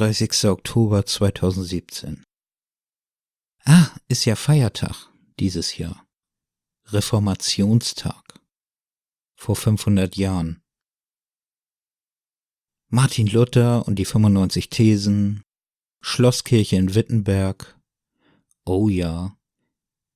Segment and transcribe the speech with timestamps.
[0.00, 0.46] 31.
[0.46, 2.24] Oktober 2017.
[3.66, 6.06] Ah, ist ja Feiertag dieses Jahr.
[6.86, 8.40] Reformationstag.
[9.36, 10.62] Vor 500 Jahren.
[12.88, 15.42] Martin Luther und die 95 Thesen,
[16.00, 17.78] Schlosskirche in Wittenberg.
[18.64, 19.36] Oh ja.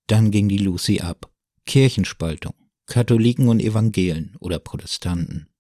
[0.07, 1.31] Dann ging die Lucy ab.
[1.67, 2.55] Kirchenspaltung.
[2.87, 5.51] Katholiken und Evangelen oder Protestanten.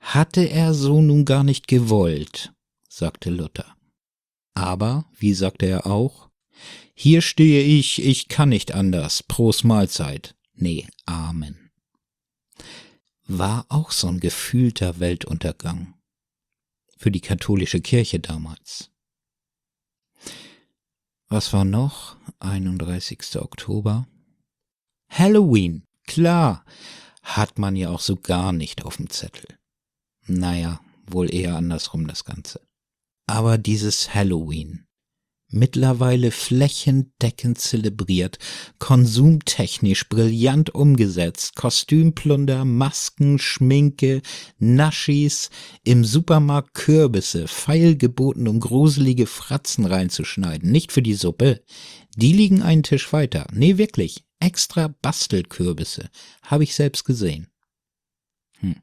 [0.00, 2.52] Hatte er so nun gar nicht gewollt,
[2.90, 3.76] sagte Luther.
[4.54, 6.28] Aber, wie sagte er auch,
[6.94, 10.34] hier stehe ich, ich kann nicht anders, Pros Mahlzeit.
[10.52, 11.70] Nee, Amen.
[13.26, 15.94] War auch so ein gefühlter Weltuntergang.
[16.98, 18.90] Für die katholische Kirche damals.
[21.28, 22.16] Was war noch?
[22.40, 23.36] 31.
[23.36, 24.06] Oktober.
[25.08, 26.64] Halloween, klar,
[27.22, 29.46] hat man ja auch so gar nicht auf dem Zettel.
[30.26, 32.60] Naja, wohl eher andersrum das Ganze.
[33.30, 34.88] Aber dieses Halloween,
[35.46, 38.40] mittlerweile flächendeckend zelebriert,
[38.80, 44.20] konsumtechnisch brillant umgesetzt, Kostümplunder, Masken, Schminke,
[44.58, 45.50] Naschis,
[45.84, 51.62] im Supermarkt Kürbisse, feilgeboten, um gruselige Fratzen reinzuschneiden, nicht für die Suppe,
[52.16, 56.10] die liegen einen Tisch weiter, nee wirklich, extra Bastelkürbisse,
[56.42, 57.46] habe ich selbst gesehen.
[58.58, 58.82] Hm.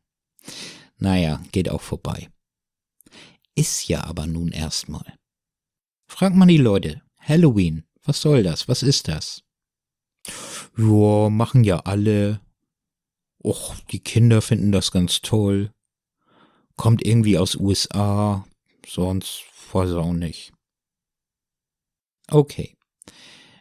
[1.00, 2.30] Naja, geht auch vorbei.
[3.58, 5.17] Ist ja aber nun erstmal.
[6.08, 8.67] Fragt man die Leute, Halloween, was soll das?
[8.67, 9.41] Was ist das?
[10.77, 12.39] Ja, machen ja alle.
[13.44, 15.72] Och, die Kinder finden das ganz toll.
[16.75, 18.47] Kommt irgendwie aus USA,
[18.86, 20.53] sonst weiß auch nicht.
[22.30, 22.75] Okay.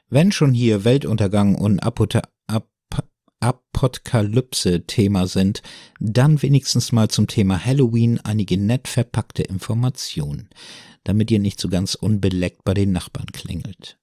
[0.08, 2.20] Wenn schon hier Weltuntergang und Apota
[3.40, 5.62] Apokalypse-Thema sind,
[6.00, 10.48] dann wenigstens mal zum Thema Halloween einige nett verpackte Informationen,
[11.04, 13.98] damit ihr nicht so ganz unbeleckt bei den Nachbarn klingelt.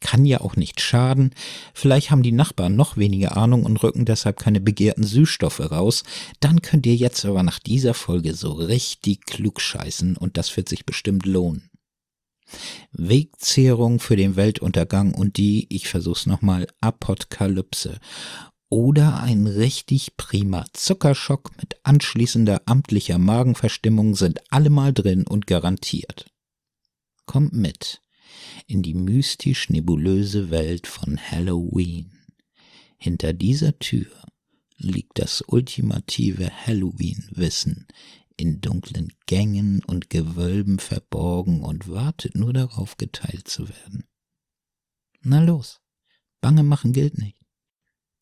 [0.00, 1.32] Kann ja auch nicht schaden,
[1.74, 6.02] vielleicht haben die Nachbarn noch weniger Ahnung und rücken deshalb keine begehrten Süßstoffe raus,
[6.40, 10.68] dann könnt ihr jetzt aber nach dieser Folge so richtig klug scheißen und das wird
[10.68, 11.70] sich bestimmt lohnen.
[12.92, 17.98] Wegzehrung für den Weltuntergang und die, ich versuch's nochmal, Apokalypse.
[18.72, 26.32] Oder ein richtig prima Zuckerschock mit anschließender amtlicher Magenverstimmung sind allemal drin und garantiert.
[27.26, 28.00] Kommt mit
[28.66, 32.18] in die mystisch-nebulöse Welt von Halloween.
[32.96, 34.10] Hinter dieser Tür
[34.78, 37.86] liegt das ultimative Halloween-Wissen,
[38.38, 44.04] in dunklen Gängen und Gewölben verborgen und wartet nur darauf, geteilt zu werden.
[45.20, 45.82] Na los,
[46.40, 47.41] Bange machen gilt nicht.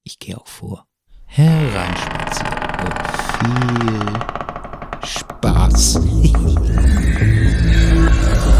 [0.02, 0.86] Ich gehe auch vor.
[1.26, 2.50] Hereinspazieren
[2.84, 3.06] und
[3.38, 6.00] viel Spaß.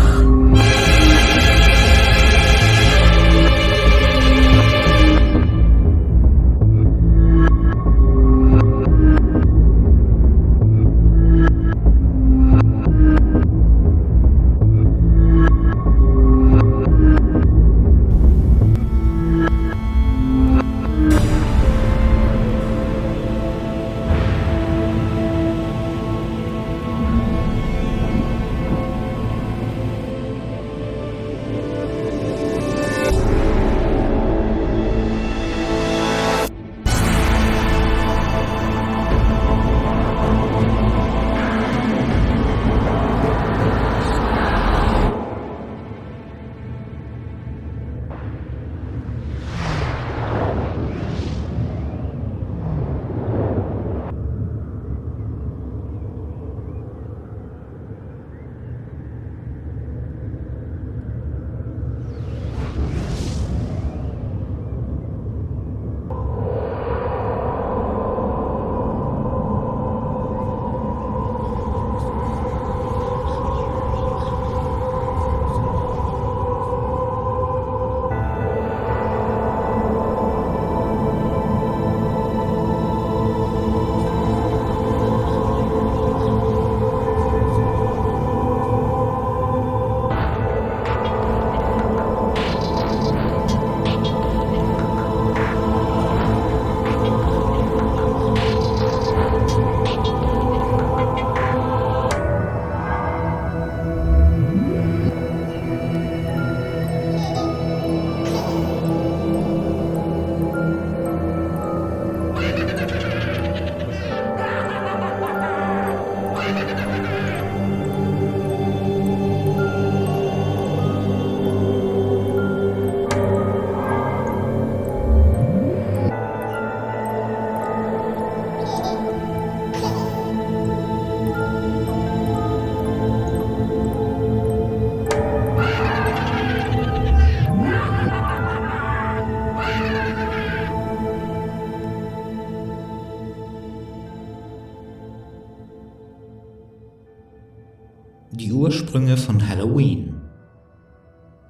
[148.53, 150.15] Ursprünge von Halloween.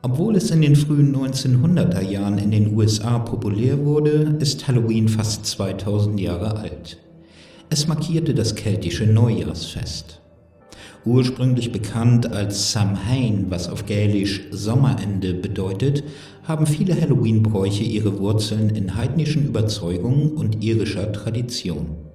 [0.02, 5.44] Obwohl es in den frühen 1900er Jahren in den USA populär wurde, ist Halloween fast
[5.44, 6.98] 2000 Jahre alt.
[7.68, 10.22] Es markierte das keltische Neujahrsfest.
[11.04, 16.02] Ursprünglich bekannt als Samhain, was auf Gälisch Sommerende bedeutet,
[16.44, 22.09] haben viele Halloween-Bräuche ihre Wurzeln in heidnischen Überzeugungen und irischer Tradition.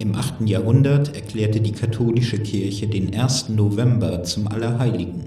[0.00, 0.48] Im 8.
[0.48, 3.48] Jahrhundert erklärte die katholische Kirche den 1.
[3.48, 5.24] November zum Allerheiligen.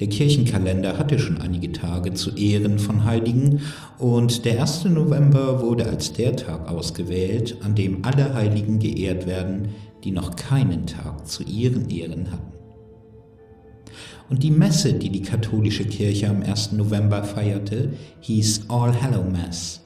[0.00, 3.60] Der Kirchenkalender hatte schon einige Tage zu Ehren von Heiligen
[4.00, 4.86] und der 1.
[4.86, 9.68] November wurde als der Tag ausgewählt, an dem alle Heiligen geehrt werden,
[10.02, 12.52] die noch keinen Tag zu ihren Ehren hatten.
[14.28, 16.72] Und die Messe, die die katholische Kirche am 1.
[16.72, 17.92] November feierte,
[18.22, 19.84] hieß All Hallow Mass.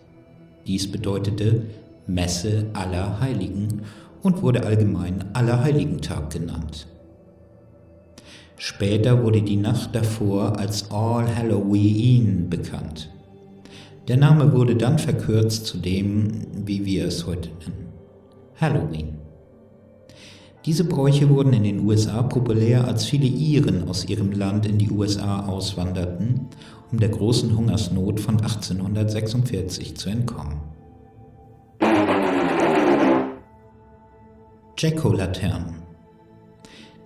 [0.66, 1.64] Dies bedeutete
[2.06, 3.82] Messe aller Heiligen
[4.22, 6.86] und wurde allgemein Allerheiligentag genannt.
[8.58, 13.10] Später wurde die Nacht davor als All Halloween bekannt.
[14.08, 16.28] Der Name wurde dann verkürzt zu dem,
[16.64, 17.88] wie wir es heute nennen,
[18.60, 19.16] Halloween.
[20.64, 24.90] Diese Bräuche wurden in den USA populär, als viele Iren aus ihrem Land in die
[24.90, 26.48] USA auswanderten,
[26.90, 30.75] um der großen Hungersnot von 1846 zu entkommen.
[34.78, 35.86] Jack-O-Laternen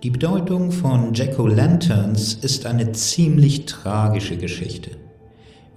[0.03, 4.89] die Bedeutung von Jack-O-Lanterns ist eine ziemlich tragische Geschichte.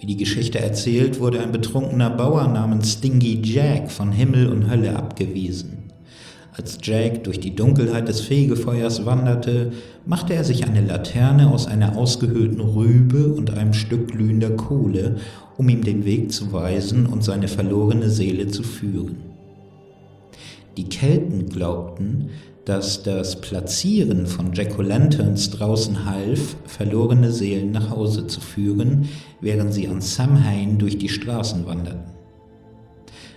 [0.01, 4.97] Wie die Geschichte erzählt, wurde ein betrunkener Bauer namens Stingy Jack von Himmel und Hölle
[4.97, 5.91] abgewiesen.
[6.57, 9.73] Als Jack durch die Dunkelheit des Fegefeuers wanderte,
[10.07, 15.17] machte er sich eine Laterne aus einer ausgehöhlten Rübe und einem Stück glühender Kohle,
[15.59, 19.34] um ihm den Weg zu weisen und seine verlorene Seele zu führen.
[20.77, 22.31] Die Kelten glaubten,
[22.65, 29.09] dass das Platzieren von Jack-O-Lanterns draußen half, verlorene Seelen nach Hause zu führen,
[29.41, 32.15] während sie an Samhain durch die Straßen wanderten.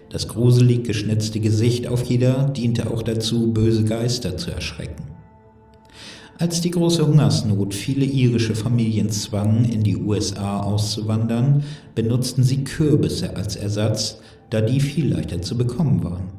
[0.10, 5.04] Das gruselig geschnitzte Gesicht auf jeder diente auch dazu, böse Geister zu erschrecken.
[6.40, 11.64] Als die große Hungersnot viele irische Familien zwang, in die USA auszuwandern,
[11.96, 14.20] benutzten sie Kürbisse als Ersatz,
[14.50, 16.37] da die viel leichter zu bekommen waren.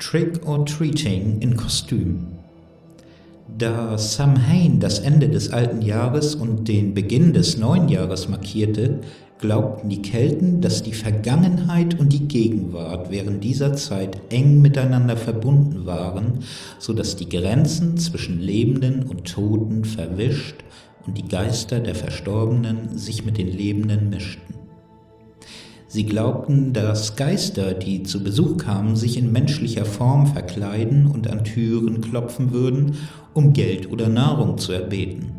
[0.00, 2.26] Trick or Treating in Kostüm.
[3.58, 9.00] Da Samhain das Ende des alten Jahres und den Beginn des neuen Jahres markierte,
[9.40, 15.84] glaubten die Kelten, dass die Vergangenheit und die Gegenwart während dieser Zeit eng miteinander verbunden
[15.84, 16.38] waren,
[16.78, 20.56] so dass die Grenzen zwischen Lebenden und Toten verwischt
[21.06, 24.59] und die Geister der Verstorbenen sich mit den Lebenden mischten.
[25.92, 31.42] Sie glaubten, dass Geister, die zu Besuch kamen, sich in menschlicher Form verkleiden und an
[31.42, 32.94] Türen klopfen würden,
[33.34, 35.32] um Geld oder Nahrung zu erbeten.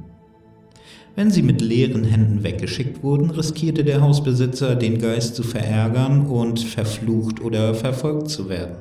[1.16, 6.60] Wenn sie mit leeren Händen weggeschickt wurden, riskierte der Hausbesitzer, den Geist zu verärgern und
[6.60, 8.76] verflucht oder verfolgt zu werden.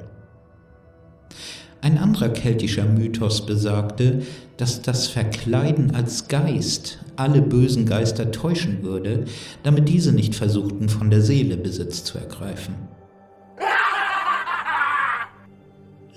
[1.82, 4.22] Ein anderer keltischer Mythos besagte,
[4.58, 9.25] dass das Verkleiden als Geist alle bösen Geister täuschen würde,
[9.62, 12.75] damit diese nicht versuchten, von der Seele Besitz zu ergreifen.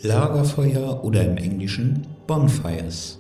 [0.02, 3.20] Lagerfeuer oder im Englischen Bonfires.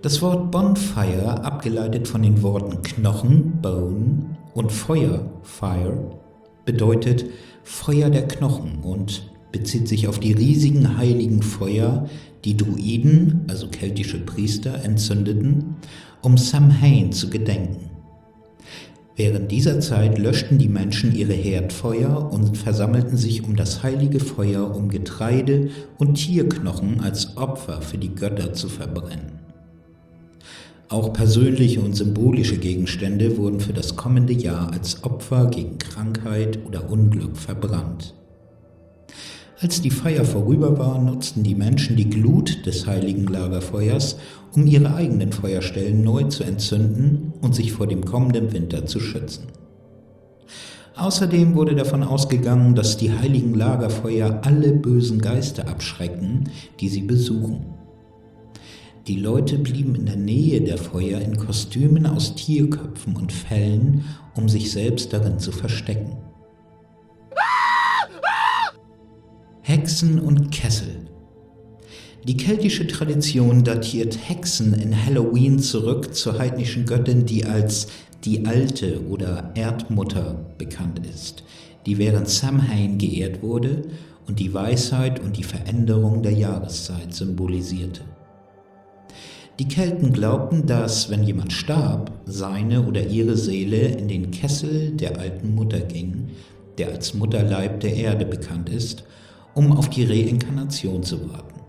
[0.00, 6.18] Das Wort Bonfire, abgeleitet von den Worten Knochen, Bone und Feuer, Fire,
[6.64, 7.26] bedeutet
[7.62, 12.08] Feuer der Knochen und bezieht sich auf die riesigen heiligen Feuer,
[12.44, 15.76] die Druiden, also keltische Priester, entzündeten,
[16.22, 17.90] um Samhain zu gedenken.
[19.16, 24.76] Während dieser Zeit löschten die Menschen ihre Herdfeuer und versammelten sich um das heilige Feuer,
[24.76, 29.40] um Getreide und Tierknochen als Opfer für die Götter zu verbrennen.
[30.88, 36.90] Auch persönliche und symbolische Gegenstände wurden für das kommende Jahr als Opfer gegen Krankheit oder
[36.90, 38.14] Unglück verbrannt.
[39.58, 44.18] Als die Feier vorüber war, nutzten die Menschen die Glut des heiligen Lagerfeuers,
[44.54, 49.44] um ihre eigenen Feuerstellen neu zu entzünden und sich vor dem kommenden Winter zu schützen.
[50.94, 57.64] Außerdem wurde davon ausgegangen, dass die heiligen Lagerfeuer alle bösen Geister abschrecken, die sie besuchen.
[59.06, 64.50] Die Leute blieben in der Nähe der Feuer in Kostümen aus Tierköpfen und Fellen, um
[64.50, 66.25] sich selbst darin zu verstecken.
[69.68, 71.08] Hexen und Kessel.
[72.22, 77.88] Die keltische Tradition datiert Hexen in Halloween zurück zur heidnischen Göttin, die als
[78.24, 81.42] die Alte oder Erdmutter bekannt ist,
[81.84, 83.82] die während Samhain geehrt wurde
[84.28, 88.02] und die Weisheit und die Veränderung der Jahreszeit symbolisierte.
[89.58, 95.18] Die Kelten glaubten, dass, wenn jemand starb, seine oder ihre Seele in den Kessel der
[95.18, 96.28] alten Mutter ging,
[96.78, 99.02] der als Mutterleib der Erde bekannt ist,
[99.56, 101.60] um auf die Reinkarnation zu warten.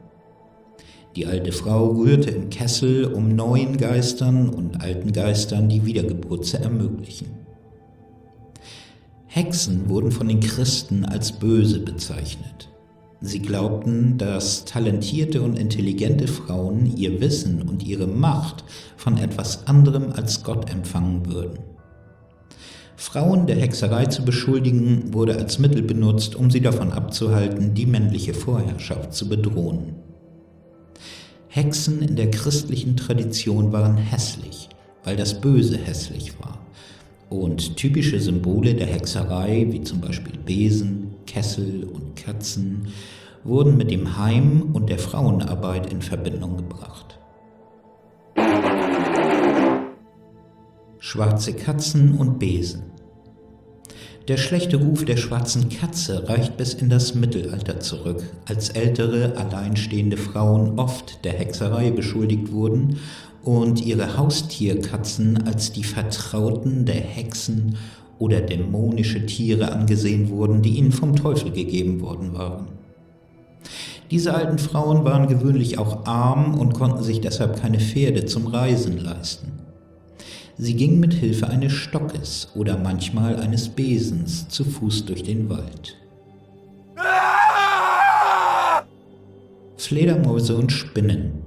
[1.15, 6.60] Die alte Frau rührte im Kessel, um neuen Geistern und alten Geistern die Wiedergeburt zu
[6.60, 7.27] ermöglichen.
[9.25, 12.70] Hexen wurden von den Christen als böse bezeichnet.
[13.22, 18.63] Sie glaubten, dass talentierte und intelligente Frauen ihr Wissen und ihre Macht
[18.96, 21.76] von etwas anderem als Gott empfangen würden.
[22.99, 28.33] Frauen der Hexerei zu beschuldigen, wurde als Mittel benutzt, um sie davon abzuhalten, die männliche
[28.33, 29.93] Vorherrschaft zu bedrohen.
[31.47, 34.69] Hexen in der christlichen Tradition waren hässlich,
[35.03, 36.57] weil das Böse hässlich war.
[37.29, 42.87] Und typische Symbole der Hexerei, wie zum Beispiel Besen, Kessel und Katzen,
[43.43, 47.19] wurden mit dem Heim und der Frauenarbeit in Verbindung gebracht.
[51.09, 52.81] Schwarze Katzen und Besen
[54.27, 60.17] der schlechte Ruf der schwarzen Katze reicht bis in das Mittelalter zurück, als ältere, alleinstehende
[60.17, 62.97] Frauen oft der Hexerei beschuldigt wurden
[63.41, 67.77] und ihre Haustierkatzen als die Vertrauten der Hexen
[68.19, 72.67] oder dämonische Tiere angesehen wurden, die ihnen vom Teufel gegeben worden waren.
[74.11, 78.97] Diese alten Frauen waren gewöhnlich auch arm und konnten sich deshalb keine Pferde zum Reisen
[78.97, 79.66] leisten.
[80.57, 85.96] Sie ging mit Hilfe eines Stockes oder manchmal eines Besens zu Fuß durch den Wald.
[89.77, 91.43] Fledermäuse und Spinnen.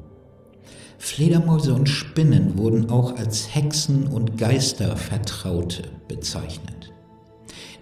[0.99, 6.93] Fledermäuse und Spinnen wurden auch als Hexen und Geistervertraute bezeichnet.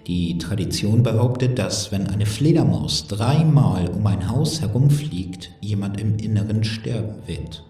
[0.06, 6.64] Die Tradition behauptet, dass wenn eine Fledermaus dreimal um ein Haus herumfliegt, jemand im Inneren
[6.64, 7.67] sterben wird.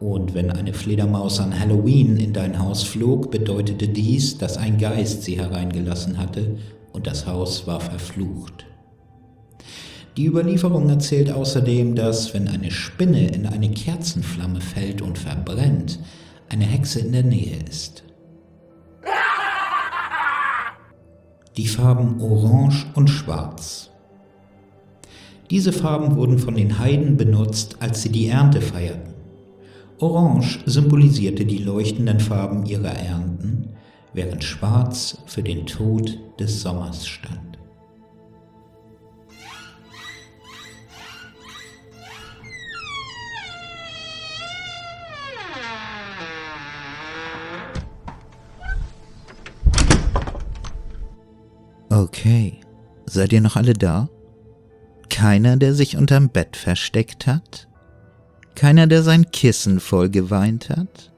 [0.00, 5.22] Und wenn eine Fledermaus an Halloween in dein Haus flog, bedeutete dies, dass ein Geist
[5.22, 6.58] sie hereingelassen hatte
[6.92, 8.66] und das Haus war verflucht.
[10.16, 15.98] Die Überlieferung erzählt außerdem, dass wenn eine Spinne in eine Kerzenflamme fällt und verbrennt,
[16.48, 18.04] eine Hexe in der Nähe ist.
[21.56, 23.90] Die Farben Orange und Schwarz.
[25.50, 29.13] Diese Farben wurden von den Heiden benutzt, als sie die Ernte feierten.
[30.04, 33.70] Orange symbolisierte die leuchtenden Farben ihrer Ernten,
[34.12, 37.58] während Schwarz für den Tod des Sommers stand.
[51.88, 52.60] Okay,
[53.06, 54.10] seid ihr noch alle da?
[55.08, 57.68] Keiner, der sich unterm Bett versteckt hat?
[58.54, 61.12] Keiner, der sein Kissen voll geweint hat?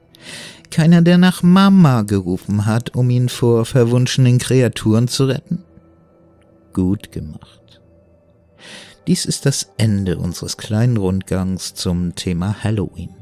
[0.71, 5.63] Keiner, der nach Mama gerufen hat, um ihn vor verwunschenen Kreaturen zu retten?
[6.73, 7.81] Gut gemacht.
[9.07, 13.15] Dies ist das Ende unseres kleinen Rundgangs zum Thema Halloween.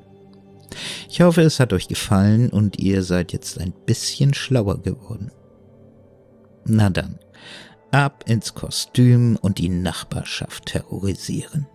[1.10, 5.32] Ich hoffe, es hat euch gefallen und ihr seid jetzt ein bisschen schlauer geworden.
[6.66, 7.20] Na dann,
[7.92, 11.68] ab ins Kostüm und die Nachbarschaft terrorisieren.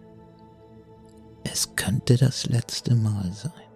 [1.44, 3.69] Es könnte das letzte Mal sein.